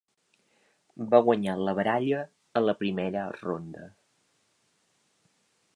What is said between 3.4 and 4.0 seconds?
ronda.